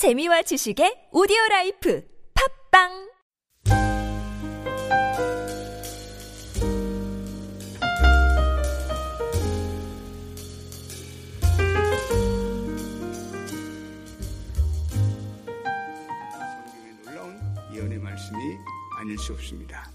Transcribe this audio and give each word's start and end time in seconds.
재미와 0.00 0.40
지식의 0.40 1.12
오디오 1.12 1.36
life 1.50 2.02
팟빵 2.32 2.88
아닐 18.96 19.18
수 19.18 19.34
없습니다. 19.34 19.90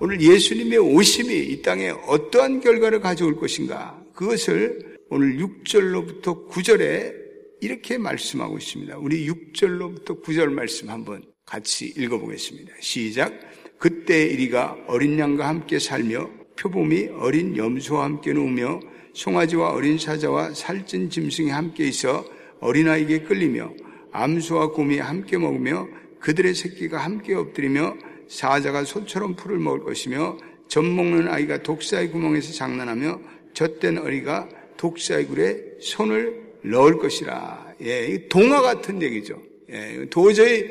오늘 0.00 0.18
예수님의 0.18 0.78
오심이 0.78 1.30
이 1.30 1.60
땅에 1.60 1.90
어떠한 1.90 2.60
결과를 2.60 3.00
가져올 3.00 3.36
것인가 3.36 4.02
그것을 4.14 4.98
오늘 5.10 5.36
6절로부터 5.36 6.48
9절에 6.48 7.21
이렇게 7.62 7.96
말씀하고 7.96 8.58
있습니다. 8.58 8.98
우리 8.98 9.28
6절로부터 9.28 10.20
9절 10.20 10.52
말씀 10.52 10.90
한번 10.90 11.22
같이 11.46 11.94
읽어보겠습니다. 11.96 12.72
시작. 12.80 13.32
그때 13.78 14.26
이리가 14.26 14.78
어린 14.88 15.16
양과 15.16 15.46
함께 15.46 15.78
살며 15.78 16.28
표범이 16.58 17.10
어린 17.20 17.56
염소와 17.56 18.02
함께 18.02 18.32
누우며 18.32 18.80
송아지와 19.14 19.74
어린 19.74 19.96
사자와 19.96 20.54
살찐 20.54 21.08
짐승이 21.08 21.50
함께 21.50 21.86
있어 21.86 22.24
어린아이에게 22.58 23.20
끌리며 23.20 23.72
암소와 24.10 24.72
곰이 24.72 24.98
함께 24.98 25.38
먹으며 25.38 25.86
그들의 26.18 26.56
새끼가 26.56 26.98
함께 26.98 27.34
엎드리며 27.34 27.94
사자가 28.28 28.82
소처럼 28.82 29.36
풀을 29.36 29.60
먹을 29.60 29.84
것이며 29.84 30.36
젖 30.66 30.82
먹는 30.82 31.28
아이가 31.28 31.62
독사의 31.62 32.10
구멍에서 32.10 32.54
장난하며 32.54 33.20
젖된 33.54 33.98
어리가 33.98 34.48
독사의 34.78 35.26
굴에 35.28 35.62
손을 35.80 36.41
넣을 36.64 36.98
것이라. 36.98 37.74
예, 37.82 38.26
동화 38.28 38.60
같은 38.62 39.02
얘기죠. 39.02 39.42
예, 39.70 40.06
도저히 40.10 40.68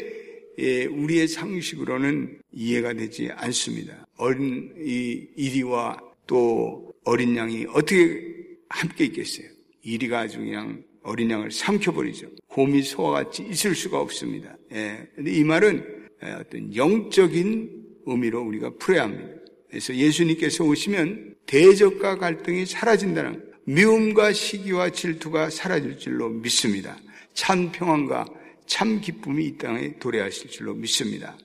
예, 0.59 0.85
우리의 0.85 1.27
상식으로는 1.27 2.39
이해가 2.51 2.93
되지 2.93 3.29
않습니다. 3.31 4.05
어린 4.17 4.73
이 4.77 5.27
이리와 5.35 5.99
또 6.27 6.93
어린 7.03 7.35
양이 7.35 7.65
어떻게 7.69 8.21
함께 8.69 9.05
있겠어요? 9.05 9.47
이리가 9.83 10.21
아주 10.21 10.39
그냥 10.39 10.83
어린 11.03 11.31
양을 11.31 11.51
삼켜버리죠. 11.51 12.27
곰이 12.47 12.83
소와 12.83 13.23
같이 13.23 13.43
있을 13.49 13.73
수가 13.75 13.99
없습니다. 13.99 14.55
예, 14.71 15.07
근데 15.15 15.31
이 15.31 15.43
말은 15.43 16.07
어떤 16.39 16.75
영적인 16.75 17.81
의미로 18.05 18.41
우리가 18.43 18.71
풀어야 18.77 19.03
합니다. 19.03 19.29
그래서 19.69 19.95
예수님께서 19.95 20.63
오시면 20.63 21.35
대적과 21.45 22.17
갈등이 22.17 22.65
사라진다는 22.65 23.50
미움과 23.71 24.33
시기와 24.33 24.89
질투가 24.89 25.49
사라질 25.49 25.97
줄로 25.97 26.27
믿습니다. 26.27 26.97
참 27.33 27.71
평안과 27.71 28.25
참 28.65 28.99
기쁨이 28.99 29.45
이 29.45 29.57
땅에 29.57 29.93
도래하실 29.97 30.49
줄로 30.49 30.73
믿습니다. 30.73 31.37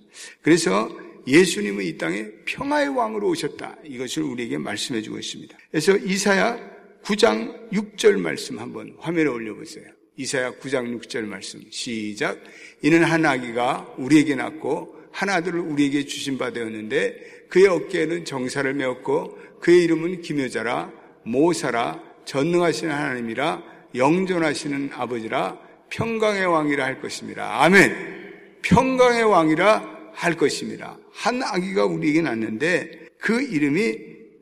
그래서 0.43 0.91
예수님은 1.27 1.85
이 1.85 1.97
땅에 1.97 2.27
평화의 2.45 2.89
왕으로 2.89 3.29
오셨다. 3.29 3.77
이것을 3.85 4.25
우리에게 4.25 4.59
말씀해 4.59 5.03
주고 5.03 5.19
있습니다. 5.19 5.57
그래서 5.71 5.97
이사야 5.97 6.59
9장 7.05 7.71
6절 7.71 8.19
말씀 8.19 8.59
한번 8.59 8.97
화면에 8.99 9.29
올려보세요. 9.29 9.85
이사야 10.17 10.53
9장 10.59 11.01
6절 11.01 11.23
말씀 11.27 11.63
시작. 11.71 12.41
이는 12.83 13.05
한 13.05 13.25
아기가 13.25 13.95
우리에게 13.99 14.35
낳고 14.35 14.97
한 15.13 15.29
아들을 15.29 15.61
우리에게 15.61 16.05
주신 16.07 16.39
바 16.39 16.53
되었는데 16.53 17.47
그의 17.49 17.69
어깨에는 17.69 18.25
정사를 18.25 18.73
메었고 18.75 19.39
그의 19.61 19.85
이름은 19.85 20.23
기묘자라 20.23 20.93
모사라 21.25 22.06
전능하시는 22.27 22.93
하나님이라 22.93 23.63
영존하시는 23.95 24.91
아버지라 24.93 25.59
평강의 25.91 26.47
왕이라 26.47 26.85
할 26.85 27.01
것입니다. 27.01 27.63
아멘. 27.63 28.61
평강의 28.63 29.25
왕이라 29.25 30.11
할 30.13 30.35
것입니다. 30.35 30.99
한 31.13 31.43
아기가 31.43 31.87
우리에게 31.87 32.23
낳는데 32.23 33.07
그 33.19 33.41
이름이 33.41 33.97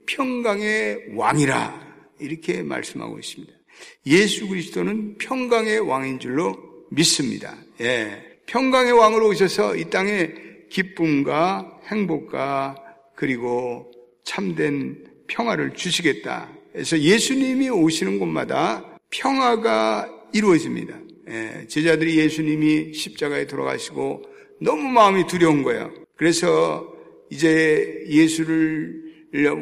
평강의 0.06 1.14
왕이라 1.14 1.84
이렇게 2.20 2.62
말씀하고 2.62 3.18
있습니다. 3.18 3.52
예수 4.06 4.48
그리스도는 4.48 5.18
평강의 5.18 5.80
왕인 5.80 6.18
줄로 6.18 6.56
믿습니다. 6.90 7.56
예. 7.80 8.22
평강의 8.46 8.92
왕으로 8.92 9.28
오셔서 9.28 9.76
이 9.76 9.90
땅에 9.90 10.32
기쁨과 10.70 11.80
행복과 11.86 12.76
그리고 13.14 13.90
참된 14.24 15.04
평화를 15.26 15.74
주시겠다. 15.74 16.50
그래서 16.74 16.98
예수님이 16.98 17.70
오시는 17.70 18.18
곳마다 18.18 18.98
평화가 19.10 20.10
이루어집니다. 20.32 20.98
예, 21.30 21.66
제자들이 21.68 22.18
예수님이 22.18 22.92
십자가에 22.92 23.46
돌아가시고 23.46 24.24
너무 24.60 24.82
마음이 24.82 25.28
두려운 25.28 25.62
거예요. 25.62 25.94
그래서 26.16 26.92
이제 27.30 28.04
예수를 28.08 29.04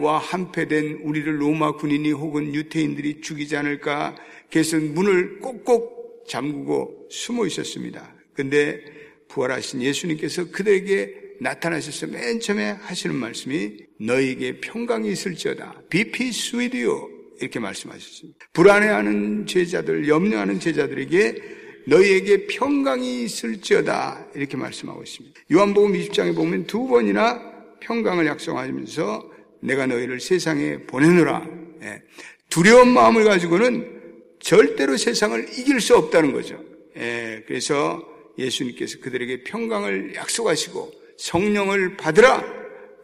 와 0.01 0.17
한패된 0.17 1.01
우리를 1.03 1.41
로마 1.41 1.73
군인이 1.73 2.13
혹은 2.13 2.55
유태인들이 2.55 3.21
죽이지 3.21 3.57
않을까 3.59 4.17
그래서 4.51 4.79
문을 4.79 5.39
꼭꼭 5.41 6.25
잠그고 6.27 7.09
숨어 7.11 7.47
있었습니다. 7.47 8.15
근데 8.33 8.83
부활하신 9.29 9.83
예수님께서 9.83 10.51
그들에게 10.51 11.22
나타나셔서 11.43 12.07
맨 12.07 12.41
처음에 12.41 12.71
하시는 12.81 13.15
말씀이 13.17 13.77
너에게 14.01 14.61
평강이 14.61 15.11
있을지어다. 15.11 15.83
Be 15.91 16.05
peace 16.05 16.59
with 16.59 16.77
you. 16.77 17.09
이렇게 17.41 17.59
말씀하셨습니다. 17.59 18.47
불안해하는 18.53 19.47
제자들, 19.47 20.09
염려하는 20.09 20.61
제자들에게 20.61 21.43
너희에게 21.89 22.47
평강이 22.47 23.25
있을지어다. 23.25 24.29
이렇게 24.37 24.57
말씀하고 24.57 25.03
있습니다. 25.03 25.41
요한복음 25.53 25.93
20장에 25.95 26.35
보면 26.35 26.67
두 26.67 26.87
번이나 26.87 27.41
평강을 27.81 28.27
약속하면서 28.27 29.31
내가 29.63 29.87
너희를 29.87 30.21
세상에 30.21 30.79
보내노라. 30.87 31.49
예. 31.83 32.03
두려운 32.49 32.89
마음을 32.89 33.25
가지고는 33.25 34.01
절대로 34.39 34.97
세상을 34.97 35.59
이길 35.59 35.81
수 35.81 35.97
없다는 35.97 36.33
거죠. 36.33 36.63
예. 36.97 37.43
그래서 37.47 38.01
예수님께서 38.39 39.01
그들에게 39.01 39.43
평강을 39.43 40.15
약속하시고 40.15 41.02
성령을 41.23 41.97
받으라. 41.97 42.45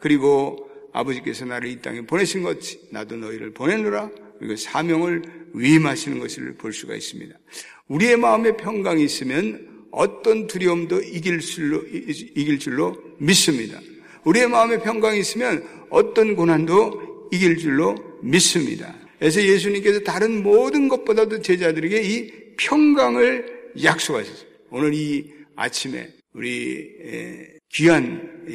그리고 0.00 0.68
아버지께서 0.92 1.44
나를 1.44 1.70
이 1.70 1.80
땅에 1.80 2.00
보내신 2.02 2.42
것 2.42 2.58
나도 2.90 3.16
너희를 3.16 3.52
보내노라. 3.52 4.10
그리고 4.38 4.56
사명을 4.56 5.22
위임하시는 5.54 6.18
것을 6.18 6.54
볼 6.54 6.72
수가 6.72 6.94
있습니다. 6.94 7.36
우리의 7.88 8.16
마음에 8.16 8.56
평강이 8.56 9.04
있으면 9.04 9.86
어떤 9.90 10.46
두려움도 10.46 11.02
이길 11.02 11.38
줄로, 11.38 11.82
이길 11.86 12.58
줄로 12.58 12.96
믿습니다. 13.18 13.80
우리의 14.24 14.48
마음에 14.48 14.78
평강이 14.78 15.18
있으면 15.20 15.64
어떤 15.88 16.34
고난도 16.34 17.30
이길 17.32 17.56
줄로 17.56 17.94
믿습니다. 18.22 18.94
그래서 19.18 19.42
예수님께서 19.42 20.00
다른 20.00 20.42
모든 20.42 20.88
것보다도 20.88 21.40
제자들에게 21.40 22.02
이 22.02 22.32
평강을 22.56 23.72
약속하셨어요. 23.82 24.48
오늘 24.70 24.92
이 24.92 25.32
아침에 25.56 26.08
우리 26.34 27.57
귀한 27.72 28.46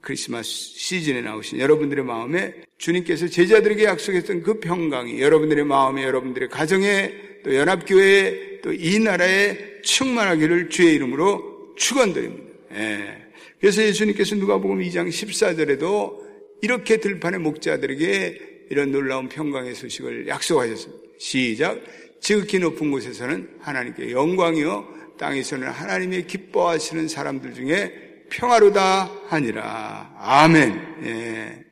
크리스마스 0.00 0.50
시즌에 0.50 1.22
나오신 1.22 1.58
여러분들의 1.58 2.04
마음에 2.04 2.54
주님께서 2.76 3.28
제자들에게 3.28 3.84
약속했던 3.84 4.42
그 4.42 4.60
평강이 4.60 5.20
여러분들의 5.20 5.64
마음에 5.64 6.04
여러분들의 6.04 6.48
가정에 6.48 7.12
또 7.44 7.54
연합교회에 7.54 8.60
또 8.62 8.72
이 8.72 8.98
나라에 8.98 9.80
충만하기를 9.82 10.68
주의 10.68 10.94
이름으로 10.94 11.74
축원드립니다. 11.76 12.44
예. 12.74 13.28
그래서 13.60 13.82
예수님께서 13.82 14.36
누가복음 14.36 14.80
2장 14.80 15.08
14절에도 15.08 16.18
이렇게 16.60 16.98
들판의 16.98 17.40
목자들에게 17.40 18.66
이런 18.70 18.92
놀라운 18.92 19.28
평강의 19.28 19.74
소식을 19.74 20.28
약속하셨습니다. 20.28 21.02
시작. 21.18 21.80
지극히 22.20 22.58
높은 22.58 22.90
곳에서는 22.90 23.48
하나님께 23.60 24.10
영광이요 24.10 25.16
땅에서는 25.18 25.68
하나님의 25.68 26.26
기뻐하시는 26.26 27.08
사람들 27.08 27.54
중에 27.54 28.07
평화로다 28.30 29.10
하니라. 29.28 30.14
아멘. 30.18 30.96
예. 31.04 31.64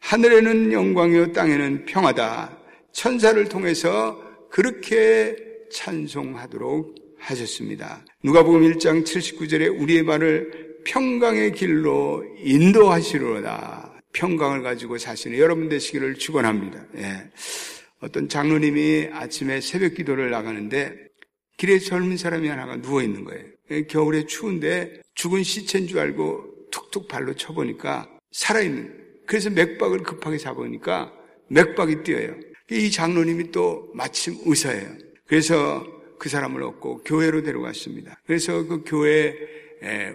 하늘에는 0.00 0.72
영광이요 0.72 1.32
땅에는 1.32 1.86
평화다. 1.86 2.58
천사를 2.92 3.42
통해서 3.48 4.20
그렇게 4.50 5.36
찬송하도록 5.72 6.94
하셨습니다. 7.18 8.04
누가복음 8.22 8.62
1장 8.72 9.04
79절에 9.04 9.80
우리의 9.80 10.04
발을 10.04 10.80
평강의 10.84 11.52
길로 11.52 12.24
인도하시로다. 12.38 14.02
평강을 14.12 14.62
가지고 14.62 14.98
사시는 14.98 15.38
여러분 15.38 15.68
되시기를 15.68 16.16
축원합니다. 16.16 16.84
예. 16.98 17.30
어떤 18.00 18.28
장로님이 18.28 19.08
아침에 19.12 19.60
새벽 19.60 19.94
기도를 19.94 20.30
나가는데 20.30 20.94
길에 21.56 21.78
젊은 21.78 22.16
사람이 22.16 22.48
하나가 22.48 22.76
누워 22.80 23.02
있는 23.02 23.24
거예요. 23.24 23.44
예, 23.72 23.82
겨울에 23.86 24.26
추운데 24.26 25.00
죽은 25.14 25.42
시체인 25.42 25.86
줄 25.86 25.98
알고 25.98 26.68
툭툭 26.70 27.08
발로 27.08 27.34
쳐보니까 27.34 28.08
살아있는. 28.32 29.02
그래서 29.26 29.48
맥박을 29.50 30.02
급하게 30.02 30.36
잡으니까 30.36 31.12
맥박이 31.48 32.02
뛰어요. 32.02 32.34
이 32.70 32.90
장로님이 32.90 33.50
또 33.50 33.90
마침 33.94 34.36
의사예요. 34.44 34.88
그래서 35.26 35.84
그 36.18 36.28
사람을 36.28 36.62
얻고 36.62 37.02
교회로 37.04 37.42
데려갔습니다. 37.42 38.20
그래서 38.26 38.66
그 38.66 38.82
교회 38.84 39.34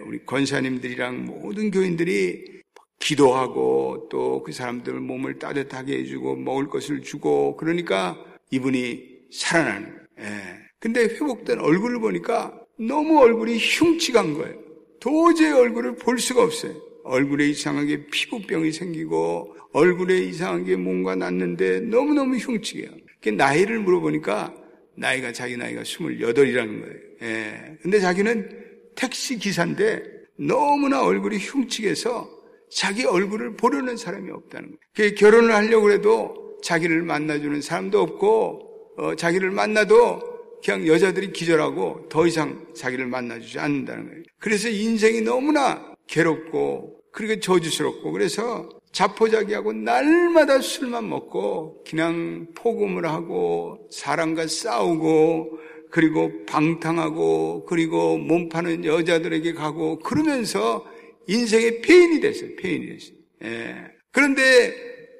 우리 0.06 0.24
권사님들이랑 0.24 1.26
모든 1.26 1.70
교인들이 1.70 2.62
기도하고 3.00 4.08
또 4.10 4.42
그 4.42 4.52
사람들 4.52 4.94
몸을 4.94 5.38
따뜻하게 5.38 5.98
해주고 5.98 6.36
먹을 6.36 6.68
것을 6.68 7.02
주고 7.02 7.56
그러니까 7.56 8.16
이분이 8.50 9.18
살아나는 9.30 9.94
거예요. 10.16 10.58
근데 10.80 11.02
회복된 11.02 11.58
얼굴을 11.58 12.00
보니까 12.00 12.58
너무 12.78 13.18
얼굴이 13.18 13.58
흉측한 13.58 14.34
거예요. 14.34 14.54
도저히 15.00 15.52
얼굴을 15.52 15.96
볼 15.96 16.18
수가 16.18 16.42
없어요. 16.42 16.74
얼굴에 17.04 17.48
이상하게 17.48 18.06
피부병이 18.06 18.72
생기고 18.72 19.56
얼굴에 19.72 20.18
이상하게 20.18 20.76
뭔가 20.76 21.14
났는데 21.14 21.80
너무너무 21.80 22.36
흉측해요. 22.36 22.90
나이를 23.36 23.80
물어보니까 23.80 24.54
나이가 24.96 25.32
자기 25.32 25.56
나이가 25.56 25.82
28이라는 25.82 26.80
거예요. 26.80 26.94
예. 27.22 27.78
근데 27.82 28.00
자기는 28.00 28.48
택시 28.94 29.38
기사인데 29.38 30.02
너무나 30.38 31.02
얼굴이 31.02 31.38
흉측해서 31.38 32.28
자기 32.70 33.04
얼굴을 33.04 33.56
보려는 33.56 33.96
사람이 33.96 34.30
없다는 34.30 34.76
거예요. 34.96 35.14
결혼을 35.14 35.54
하려고 35.54 35.90
해도 35.90 36.58
자기를 36.62 37.02
만나주는 37.02 37.60
사람도 37.60 38.00
없고 38.00 38.68
어, 38.98 39.14
자기를 39.14 39.50
만나도 39.50 40.20
그냥 40.64 40.86
여자들이 40.86 41.32
기절하고 41.32 42.08
더 42.08 42.26
이상 42.26 42.66
자기를 42.74 43.06
만나주지 43.06 43.58
않는다는 43.58 44.08
거예요. 44.08 44.22
그래서 44.38 44.68
인생이 44.68 45.22
너무나 45.22 45.94
괴롭고 46.06 47.00
그리고 47.12 47.40
저주스럽고 47.40 48.12
그래서 48.12 48.68
자포자기하고 48.92 49.72
날마다 49.72 50.60
술만 50.60 51.08
먹고 51.08 51.84
그냥 51.86 52.46
포금을 52.54 53.06
하고 53.06 53.88
사람과 53.90 54.46
싸우고 54.46 55.58
그리고 55.90 56.44
방탕하고 56.46 57.64
그리고 57.66 58.18
몸 58.18 58.48
파는 58.48 58.84
여자들에게 58.84 59.54
가고 59.54 59.98
그러면서 59.98 60.84
인생의 61.26 61.80
폐인이 61.82 62.20
됐어요. 62.20 62.50
폐인이 62.56 62.86
됐어요. 62.86 63.16
예. 63.44 63.84
그런데 64.10 64.74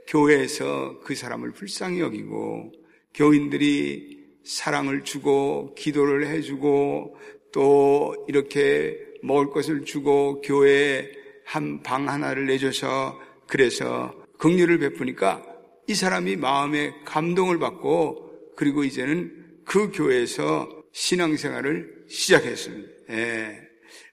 교회에서 0.08 1.00
그 1.00 1.14
사람을 1.14 1.52
불쌍히 1.52 2.00
여기고 2.00 2.72
교인들이 3.14 4.17
사랑을 4.48 5.04
주고 5.04 5.74
기도를 5.74 6.26
해주고 6.26 7.16
또 7.52 8.24
이렇게 8.28 8.98
먹을 9.22 9.50
것을 9.50 9.84
주고 9.84 10.40
교회에 10.40 11.10
한 11.44 11.82
방 11.82 12.08
하나를 12.08 12.46
내줘서 12.46 13.18
그래서 13.46 14.14
긍휼을 14.38 14.78
베푸니까 14.78 15.42
이 15.86 15.94
사람이 15.94 16.36
마음에 16.36 16.94
감동을 17.04 17.58
받고 17.58 18.54
그리고 18.56 18.84
이제는 18.84 19.32
그 19.64 19.90
교회에서 19.90 20.68
신앙생활을 20.92 22.04
시작했습니다. 22.08 22.88
예. 23.10 23.60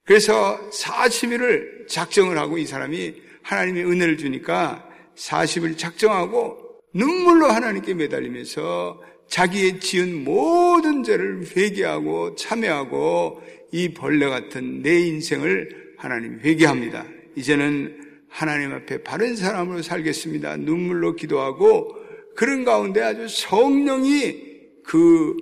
그래서 0.03 0.59
40일을 0.69 1.87
작정을 1.87 2.37
하고 2.37 2.57
이 2.57 2.65
사람이 2.65 3.15
하나님의 3.41 3.85
은혜를 3.85 4.17
주니까 4.17 4.87
40일 5.15 5.77
작정하고 5.77 6.64
눈물로 6.95 7.47
하나님께 7.47 7.93
매달리면서 7.93 9.01
자기의 9.27 9.81
지은 9.81 10.23
모든 10.23 11.03
죄를 11.03 11.45
회개하고 11.55 12.35
참여하고 12.35 13.41
이 13.73 13.93
벌레 13.93 14.29
같은 14.29 14.81
내 14.81 15.01
인생을 15.01 15.93
하나님 15.97 16.39
회개합니다. 16.39 17.05
이제는 17.35 18.01
하나님 18.29 18.71
앞에 18.71 19.03
바른 19.03 19.35
사람으로 19.35 19.81
살겠습니다. 19.81 20.55
눈물로 20.57 21.17
기도하고 21.17 21.97
그런 22.33 22.63
가운데 22.63 23.01
아주 23.01 23.27
성령이 23.27 24.41
그 24.83 25.35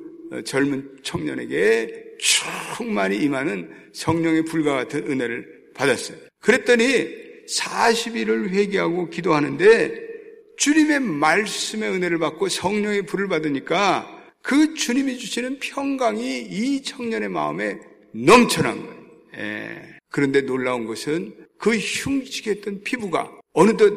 젊은 0.45 0.89
청년에게 1.03 2.15
충만히 2.17 3.17
임하는 3.17 3.69
성령의 3.91 4.45
불과 4.45 4.73
같은 4.73 5.07
은혜를 5.07 5.45
받았어요. 5.75 6.17
그랬더니 6.39 7.45
40일을 7.47 8.49
회개하고 8.49 9.09
기도하는데 9.09 10.12
주님의 10.57 10.99
말씀의 10.99 11.89
은혜를 11.89 12.19
받고 12.19 12.49
성령의 12.49 13.05
불을 13.05 13.27
받으니까 13.27 14.07
그 14.41 14.73
주님이 14.73 15.17
주시는 15.17 15.59
평강이 15.59 16.41
이 16.41 16.83
청년의 16.83 17.29
마음에 17.29 17.79
넘쳐난 18.11 18.85
거예요. 18.85 19.03
예. 19.37 19.93
그런데 20.09 20.41
놀라운 20.41 20.85
것은 20.85 21.33
그 21.57 21.75
흉측했던 21.75 22.83
피부가 22.83 23.31
어느덧 23.53 23.91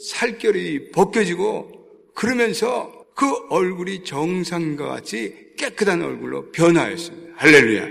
살결이 0.00 0.90
벗겨지고 0.90 2.12
그러면서 2.14 3.06
그 3.14 3.26
얼굴이 3.48 4.04
정상과 4.04 4.88
같이 4.88 5.52
깨끗한 5.56 6.02
얼굴로 6.02 6.50
변화했습니다. 6.50 7.34
할렐루야. 7.36 7.88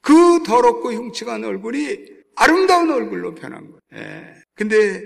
그 0.00 0.42
더럽고 0.44 0.92
흉측한 0.92 1.44
얼굴이 1.44 1.98
아름다운 2.36 2.90
얼굴로 2.92 3.34
변한 3.34 3.66
거예요. 3.66 3.80
예. 3.94 4.34
근데 4.54 5.02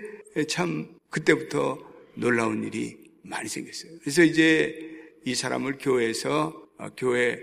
참 0.48 0.88
그때부터 1.08 1.78
놀라운 2.14 2.64
일이 2.64 2.96
많이 3.22 3.48
생겼어요. 3.48 3.92
그래서 4.00 4.22
이제 4.22 4.76
이 5.24 5.34
사람을 5.34 5.78
교회에서 5.78 6.62
어, 6.78 6.88
교회 6.96 7.38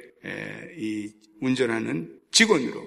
이 0.78 1.12
운전하는 1.42 2.20
직원으로 2.32 2.86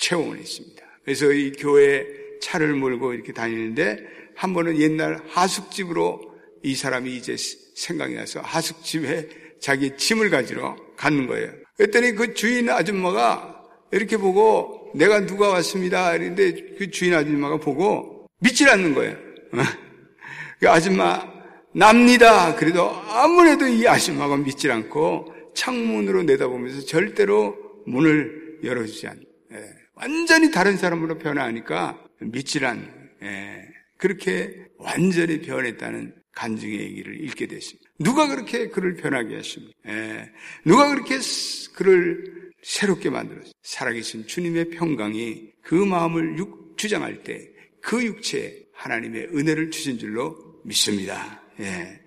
채용했습니다. 0.00 0.82
그래서 1.04 1.32
이 1.32 1.52
교회 1.52 2.06
차를 2.40 2.74
몰고 2.74 3.14
이렇게 3.14 3.32
다니는데 3.32 3.98
한 4.36 4.52
번은 4.52 4.78
옛날 4.78 5.20
하숙집으로 5.28 6.34
이 6.62 6.74
사람이 6.74 7.14
이제 7.16 7.36
생각이 7.76 8.14
나서 8.14 8.40
하숙집에 8.40 9.28
자기 9.60 9.96
짐을 9.96 10.30
가지러 10.30 10.76
갔는 10.96 11.26
거예요. 11.26 11.52
그랬더니 11.76 12.12
그 12.12 12.34
주인 12.34 12.68
아줌마가 12.68 13.62
이렇게 13.92 14.16
보고 14.16 14.90
내가 14.94 15.26
누가 15.26 15.48
왔습니다. 15.50 16.14
이랬는데 16.14 16.76
그 16.78 16.90
주인 16.90 17.14
아줌마가 17.14 17.58
보고 17.58 18.26
믿질 18.40 18.68
않는 18.68 18.94
거예요. 18.94 19.16
그 20.64 20.70
아줌마 20.70 21.30
납니다. 21.74 22.56
그래도 22.56 22.88
아무래도 23.10 23.66
이 23.66 23.86
아줌마가 23.86 24.38
믿질 24.38 24.72
않고 24.72 25.30
창문으로 25.54 26.22
내다보면서 26.22 26.86
절대로 26.86 27.54
문을 27.84 28.60
열어주지 28.64 29.08
않. 29.08 29.20
예. 29.52 29.58
완전히 29.92 30.50
다른 30.50 30.78
사람으로 30.78 31.18
변화하니까 31.18 32.02
믿질 32.20 32.64
않. 32.64 33.10
예. 33.22 33.68
그렇게 33.98 34.56
완전히 34.78 35.42
변했다는 35.42 36.14
간증의 36.34 36.80
얘기를 36.80 37.22
읽게 37.22 37.46
됐습니다. 37.46 37.90
누가 37.98 38.26
그렇게 38.26 38.68
그를 38.68 38.94
변하게 38.94 39.36
하십니까? 39.36 39.74
예. 39.88 40.30
누가 40.64 40.88
그렇게 40.88 41.18
그를 41.74 42.52
새롭게 42.62 43.10
만들었어요? 43.10 43.52
살아계신 43.62 44.26
주님의 44.26 44.70
평강이 44.70 45.42
그 45.60 45.74
마음을 45.74 46.38
육, 46.38 46.78
주장할 46.78 47.22
때 47.22 47.54
그 47.84 48.02
육체에 48.02 48.64
하나님의 48.72 49.28
은혜를 49.34 49.70
주신 49.70 49.98
줄로 49.98 50.43
믿습니다. 50.64 51.42
예. 51.60 52.00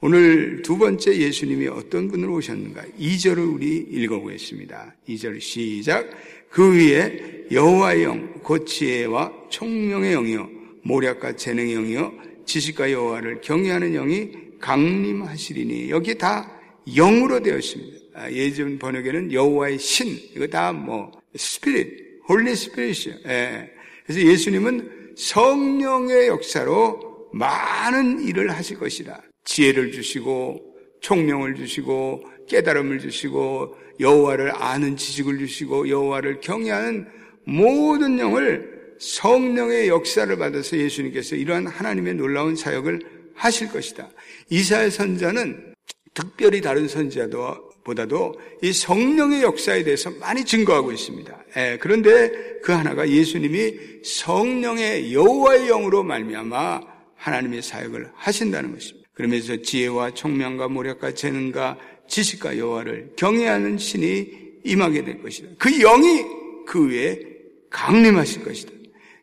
오늘 0.00 0.62
두 0.62 0.78
번째 0.78 1.16
예수님이 1.16 1.68
어떤 1.68 2.08
분으로 2.08 2.34
오셨는가? 2.34 2.82
2절을 2.98 3.54
우리 3.54 3.76
읽어보겠습니다. 3.90 4.96
2절 5.08 5.40
시작. 5.40 6.08
그 6.48 6.74
위에 6.74 7.46
여호와의 7.50 8.04
영, 8.04 8.32
고치의와 8.42 9.32
총명의 9.50 10.12
영이요, 10.12 10.48
모략과 10.82 11.36
재능의 11.36 11.74
영이요, 11.74 12.12
지식과 12.46 12.90
여호와를 12.90 13.40
경외하는 13.42 13.92
영이 13.92 14.30
강림하시리니 14.60 15.90
여기 15.90 16.16
다 16.16 16.50
영으로 16.86 17.40
되어 17.40 17.58
있습니다. 17.58 17.98
아, 18.14 18.30
예전 18.32 18.78
번역에는 18.78 19.32
여호와의 19.32 19.78
신 19.78 20.08
이거 20.34 20.46
다 20.46 20.72
뭐 20.72 21.12
spirit, 21.36 22.20
Holy 22.28 22.56
Spirit이요. 22.56 23.14
예. 23.28 23.70
그래서 24.04 24.20
예수님은 24.26 25.14
성령의 25.16 26.28
역사로 26.28 27.09
많은 27.32 28.20
일을 28.20 28.50
하실 28.50 28.78
것이다. 28.78 29.22
지혜를 29.44 29.92
주시고 29.92 30.60
총명을 31.00 31.54
주시고 31.54 32.24
깨달음을 32.48 32.98
주시고 32.98 33.76
여호와를 34.00 34.52
아는 34.54 34.96
지식을 34.96 35.38
주시고 35.38 35.88
여호와를 35.88 36.40
경외하는 36.40 37.08
모든 37.46 38.18
영을 38.18 38.80
성령의 38.98 39.88
역사를 39.88 40.34
받아서 40.36 40.76
예수님께서 40.76 41.36
이러한 41.36 41.66
하나님의 41.66 42.14
놀라운 42.14 42.54
사역을 42.54 43.00
하실 43.34 43.68
것이다. 43.68 44.10
이사야 44.50 44.90
선지자는 44.90 45.74
특별히 46.12 46.60
다른 46.60 46.86
선지자보다도 46.86 48.34
이 48.62 48.72
성령의 48.72 49.42
역사에 49.42 49.84
대해서 49.84 50.10
많이 50.10 50.44
증거하고 50.44 50.92
있습니다. 50.92 51.44
예, 51.56 51.78
그런데 51.80 52.30
그 52.62 52.72
하나가 52.72 53.08
예수님이 53.08 53.74
성령의 54.04 55.14
여호와의 55.14 55.68
영으로 55.68 56.02
말미암아 56.02 56.99
하나님의 57.20 57.62
사역을 57.62 58.10
하신다는 58.14 58.72
것입니다. 58.72 59.08
그러면서 59.12 59.60
지혜와 59.60 60.12
총명과 60.14 60.68
모략과 60.68 61.14
재능과 61.14 61.78
지식과 62.08 62.58
여호와를 62.58 63.12
경외하는 63.16 63.78
신이 63.78 64.28
임하게 64.64 65.04
될 65.04 65.22
것이다. 65.22 65.50
그 65.58 65.70
영이 65.70 66.24
그 66.66 66.88
위에 66.88 67.20
강림하실 67.68 68.44
것이다. 68.44 68.72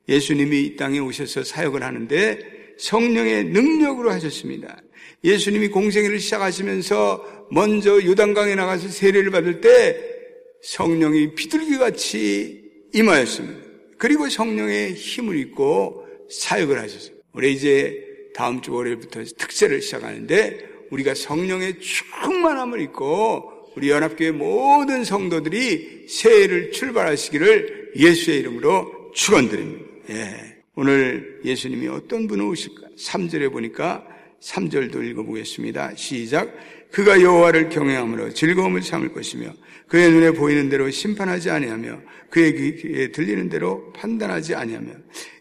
예수님이 0.08 0.62
이 0.64 0.76
땅에 0.76 1.00
오셔서 1.00 1.44
사역을 1.44 1.84
하는데 1.84 2.40
성령의 2.78 3.46
능력으로 3.46 4.12
하셨습니다. 4.12 4.82
예수님이 5.24 5.70
공생애를 5.70 6.20
시작하시면서 6.20 7.48
먼저 7.52 8.02
요단강에 8.04 8.56
나가서 8.56 8.90
세례를 8.90 9.32
받을 9.32 9.60
때 9.60 10.00
성령이 10.62 11.34
비둘기같이 11.34 12.64
임하였습니다. 12.94 13.68
그리고 13.98 14.30
성령의 14.30 14.94
힘을 14.94 15.38
입고 15.40 16.06
사역을 16.30 16.80
하셨어요. 16.80 17.17
우리 17.38 17.54
이제 17.54 18.04
다음 18.34 18.64
주 18.64 18.74
월요일부터 18.74 19.24
특세를 19.38 19.80
시작하는데 19.80 20.70
우리가 20.90 21.14
성령의 21.14 21.80
충만함을 21.80 22.82
입고 22.82 23.74
우리 23.76 23.92
연합교회 23.92 24.32
모든 24.32 25.04
성도들이 25.04 26.08
새해를 26.10 26.72
출발하시기를 26.72 27.92
예수의 27.96 28.40
이름으로 28.40 29.12
축원드립니다. 29.14 29.86
예. 30.10 30.58
오늘 30.74 31.42
예수님이 31.46 31.88
어떤 31.90 32.26
분을 32.26 32.44
오실까? 32.44 32.88
3절에 32.98 33.52
보니까 33.52 34.04
3절도 34.42 35.08
읽어보겠습니다. 35.08 35.94
시작. 35.96 36.52
그가 36.92 37.22
여호와를 37.22 37.70
경외함으로 37.70 38.34
즐거움을 38.34 38.82
삼을 38.82 39.14
것이며 39.14 39.54
그의 39.88 40.10
눈에 40.10 40.32
보이는 40.32 40.70
대로 40.70 40.90
심판하지 40.90 41.52
아니하며 41.52 42.02
그의 42.32 42.56
귀에 42.56 43.12
들리는 43.12 43.48
대로 43.50 43.94
판단하지 43.94 44.56
아니하며 44.56 44.92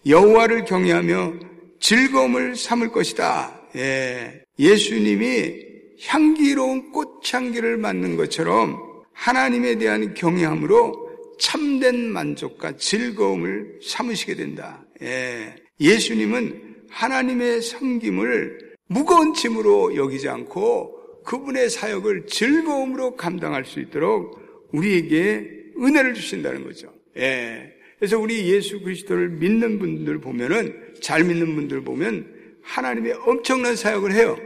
여호와를 0.07 0.67
경외하며 0.67 1.56
즐거움을 1.81 2.57
삼을 2.57 2.93
것이다. 2.93 3.61
예. 3.77 4.43
예수님이 4.59 5.65
향기로운 6.07 6.93
꽃향기를 6.93 7.77
맡는 7.77 8.17
것처럼 8.17 8.79
하나님에 9.13 9.77
대한 9.79 10.15
경외함으로 10.15 11.07
참된 11.39 11.97
만족과 12.11 12.77
즐거움을 12.77 13.81
삼으시게 13.83 14.35
된다. 14.35 14.85
예. 15.03 15.55
예수님은 15.81 16.77
하나님의 16.89 17.63
섬김을 17.63 18.75
무거운 18.89 19.35
짐으로 19.35 19.97
여기지 19.97 20.29
않고 20.29 21.23
그분의 21.25 21.71
사역을 21.71 22.27
즐거움으로 22.27 23.17
감당할 23.17 23.65
수 23.65 23.81
있도록 23.81 24.41
우리에게 24.73 25.51
은혜를 25.79 26.15
주신다는 26.15 26.65
거죠. 26.65 26.93
예. 27.17 27.76
그래서 27.99 28.19
우리 28.19 28.53
예수 28.53 28.81
그리스도를 28.81 29.31
믿는 29.31 29.79
분들 29.79 30.21
보면은 30.21 30.95
잘 31.01 31.25
믿는 31.25 31.55
분들 31.55 31.83
보면 31.83 32.27
하나님의 32.63 33.15
엄청난 33.25 33.77
사역을 33.77 34.13
해요. 34.13 34.39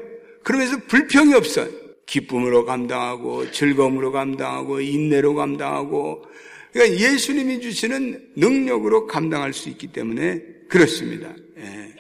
그러면서 0.43 0.79
불평이 0.87 1.35
없어요. 1.35 1.69
기쁨으로 2.07 2.65
감당하고 2.65 3.51
즐거움으로 3.51 4.13
감당하고 4.13 4.81
인내로 4.81 5.35
감당하고 5.35 6.25
그러니까 6.73 6.99
예수님이 6.99 7.61
주시는 7.61 8.33
능력으로 8.37 9.07
감당할 9.07 9.53
수 9.53 9.69
있기 9.69 9.89
때문에 9.89 10.43
그렇습니다. 10.69 11.35
예. 11.59 11.95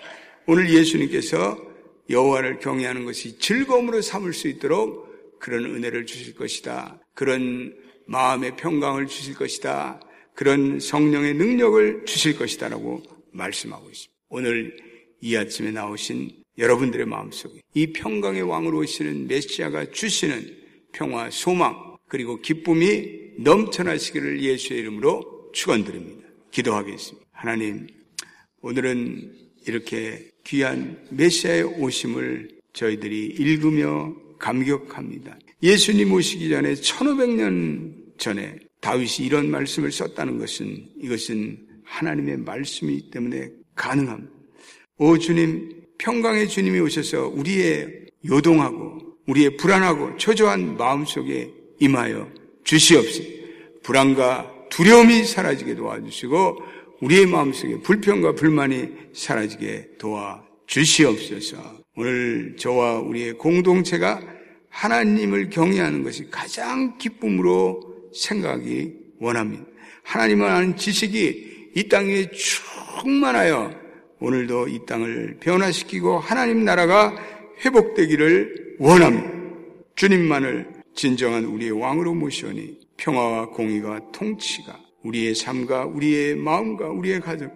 오늘 0.46 0.70
예수님께서 0.70 1.58
여호와를 2.08 2.58
경외하는 2.58 3.04
것이 3.04 3.38
즐거움으로 3.38 4.00
삼을 4.00 4.32
수 4.32 4.48
있도록 4.48 5.38
그런 5.38 5.64
은혜를 5.64 6.06
주실 6.06 6.34
것이다. 6.34 7.00
그런 7.14 7.74
마음의 8.06 8.56
평강을 8.56 9.06
주실 9.06 9.34
것이다. 9.34 10.00
그런 10.40 10.80
성령의 10.80 11.34
능력을 11.34 12.06
주실 12.06 12.38
것이다라고 12.38 13.02
말씀하고 13.30 13.90
있습니다. 13.90 14.14
오늘 14.30 14.74
이 15.20 15.36
아침에 15.36 15.70
나오신 15.70 16.30
여러분들의 16.56 17.04
마음속에 17.04 17.60
이 17.74 17.92
평강의 17.92 18.40
왕으로 18.40 18.78
오시는 18.78 19.28
메시아가 19.28 19.90
주시는 19.90 20.56
평화, 20.92 21.28
소망, 21.28 21.76
그리고 22.08 22.40
기쁨이 22.40 23.34
넘쳐나시기를 23.36 24.40
예수의 24.40 24.80
이름으로 24.80 25.50
축원드립니다. 25.52 26.26
기도하겠습니다. 26.52 27.26
하나님, 27.32 27.86
오늘은 28.62 29.34
이렇게 29.66 30.30
귀한 30.44 31.06
메시아의 31.10 31.64
오심을 31.64 32.60
저희들이 32.72 33.26
읽으며 33.26 34.16
감격합니다. 34.38 35.38
예수님 35.62 36.10
오시기 36.10 36.48
전에 36.48 36.72
1500년 36.72 38.16
전에 38.16 38.69
다윗이 38.80 39.26
이런 39.26 39.50
말씀을 39.50 39.92
썼다는 39.92 40.38
것은 40.38 40.88
이것은 41.00 41.58
하나님의 41.84 42.38
말씀이기 42.38 43.10
때문에 43.10 43.50
가능합니다. 43.74 44.32
오 44.98 45.18
주님, 45.18 45.82
평강의 45.98 46.48
주님이 46.48 46.80
오셔서 46.80 47.28
우리의 47.28 48.06
요동하고 48.26 49.16
우리의 49.26 49.56
불안하고 49.56 50.16
초조한 50.16 50.76
마음 50.76 51.04
속에 51.04 51.50
임하여 51.78 52.28
주시옵소서. 52.64 53.28
불안과 53.82 54.50
두려움이 54.70 55.24
사라지게 55.24 55.74
도와주시고 55.74 56.58
우리의 57.00 57.26
마음속에 57.26 57.80
불평과 57.80 58.34
불만이 58.34 58.88
사라지게 59.14 59.96
도와 59.98 60.44
주시옵소서. 60.66 61.80
오늘 61.96 62.56
저와 62.58 63.00
우리의 63.00 63.34
공동체가 63.34 64.22
하나님을 64.68 65.50
경외하는 65.50 66.02
것이 66.04 66.30
가장 66.30 66.96
기쁨으로 66.98 67.89
생각이 68.14 68.94
원합니다. 69.20 69.64
하나님을 70.02 70.46
아는 70.46 70.76
지식이 70.76 71.70
이 71.76 71.88
땅에 71.88 72.28
충만하여 72.30 73.72
오늘도 74.20 74.68
이 74.68 74.84
땅을 74.86 75.38
변화시키고 75.40 76.18
하나님 76.18 76.64
나라가 76.64 77.14
회복되기를 77.64 78.76
원합니다. 78.78 79.30
주님만을 79.94 80.72
진정한 80.94 81.44
우리의 81.44 81.72
왕으로 81.72 82.14
모시오니 82.14 82.78
평화와 82.96 83.50
공의가 83.50 84.00
통치가 84.12 84.78
우리의 85.04 85.34
삶과 85.34 85.86
우리의 85.86 86.36
마음과 86.36 86.88
우리의 86.88 87.20
가족, 87.20 87.52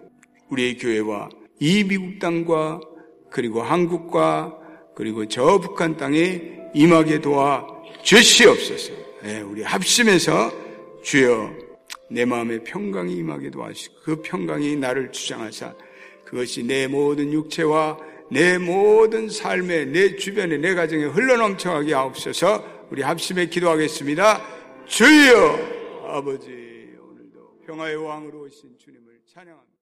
우리의 0.49 0.77
교회와 0.77 1.29
이 1.59 1.83
미국 1.83 2.19
땅과 2.19 2.81
그리고 3.29 3.61
한국과 3.61 4.57
그리고 4.95 5.27
저 5.27 5.59
북한 5.59 5.97
땅에 5.97 6.41
임하게 6.73 7.19
도와 7.19 7.65
주시옵소서. 8.03 9.04
네, 9.25 9.41
우리 9.41 9.63
합심해서 9.63 10.51
주여 11.01 11.51
내 12.11 12.25
마음에 12.25 12.59
평강이 12.59 13.11
임하게 13.15 13.49
도와주시고 13.49 13.95
그 14.03 14.21
평강이 14.21 14.75
나를 14.75 15.11
주장하사 15.11 15.73
그것이 16.23 16.61
내 16.61 16.85
모든 16.85 17.33
육체와 17.33 17.97
내 18.29 18.59
모든 18.59 19.27
삶에 19.27 19.85
내 19.85 20.15
주변에 20.15 20.57
내 20.57 20.75
가정에 20.75 21.05
흘러넘쳐가게 21.05 21.91
하옵소서 21.91 22.87
우리 22.91 23.01
합심해 23.01 23.47
기도하겠습니다. 23.47 24.45
주여 24.85 26.05
아버지 26.07 26.93
오늘도 27.01 27.61
평화의 27.65 27.95
왕으로 27.95 28.41
오신 28.41 28.77
주님을 28.77 29.21
찬양합니다. 29.25 29.74